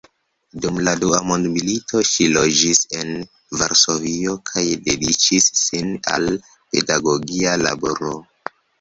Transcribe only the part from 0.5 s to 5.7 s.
Dum la dua mondmilito ŝi loĝis en Varsovio kaj dediĉis